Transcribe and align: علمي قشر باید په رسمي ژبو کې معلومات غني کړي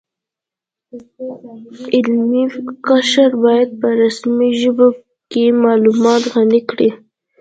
علمي 1.93 2.43
قشر 2.85 3.31
باید 3.43 3.69
په 3.81 3.87
رسمي 4.01 4.51
ژبو 4.61 4.87
کې 5.31 5.43
معلومات 5.63 6.23
غني 6.33 6.61
کړي 6.69 6.89